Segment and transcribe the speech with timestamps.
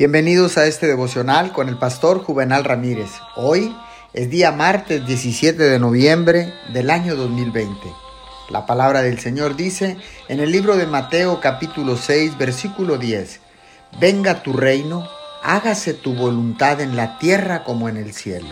[0.00, 3.10] Bienvenidos a este devocional con el pastor Juvenal Ramírez.
[3.36, 3.76] Hoy
[4.14, 7.76] es día martes 17 de noviembre del año 2020.
[8.48, 13.40] La palabra del Señor dice en el libro de Mateo capítulo 6 versículo 10,
[14.00, 15.06] Venga tu reino,
[15.42, 18.48] hágase tu voluntad en la tierra como en el cielo.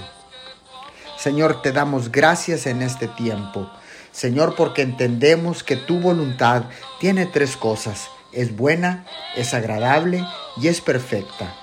[1.16, 3.70] Señor, te damos gracias en este tiempo.
[4.12, 6.64] Señor, porque entendemos que tu voluntad
[7.00, 9.06] tiene tres cosas es buena,
[9.36, 10.24] es agradable
[10.56, 11.54] y es perfecta.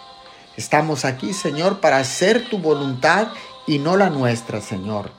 [0.57, 3.27] Estamos aquí, Señor, para hacer tu voluntad
[3.67, 5.11] y no la nuestra, Señor.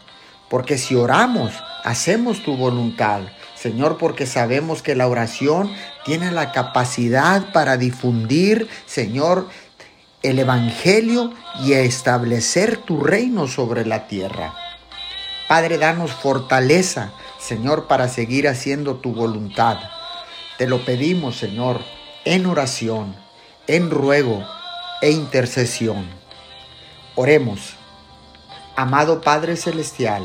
[0.48, 1.52] Porque si oramos,
[1.84, 3.22] hacemos tu voluntad,
[3.54, 5.72] Señor, porque sabemos que la oración
[6.04, 9.48] tiene la capacidad para difundir, Señor,
[10.22, 14.54] el Evangelio y establecer tu reino sobre la tierra.
[15.48, 19.78] Padre, danos fortaleza, Señor, para seguir haciendo tu voluntad.
[20.58, 21.82] Te lo pedimos, Señor,
[22.24, 23.14] en oración,
[23.66, 24.42] en ruego
[25.02, 26.08] e intercesión.
[27.14, 27.74] Oremos.
[28.74, 30.22] Amado Padre Celestial,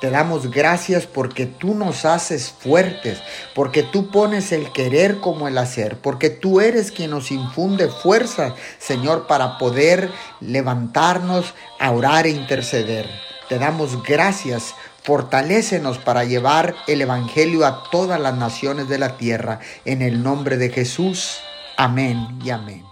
[0.00, 3.20] te damos gracias porque tú nos haces fuertes,
[3.54, 8.54] porque tú pones el querer como el hacer, porque tú eres quien nos infunde fuerza,
[8.78, 13.08] Señor, para poder levantarnos a orar e interceder.
[13.48, 19.58] Te damos gracias Fortalécenos para llevar el Evangelio a todas las naciones de la tierra.
[19.84, 21.40] En el nombre de Jesús.
[21.76, 22.91] Amén y amén.